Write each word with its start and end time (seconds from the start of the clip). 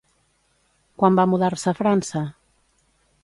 Quan 1.01 1.19
va 1.19 1.27
mudar-se 1.33 1.71
a 1.71 1.75
França? 1.81 2.23